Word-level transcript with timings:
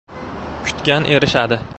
•Kutgan— 0.65 1.05
erishadi. 1.17 1.61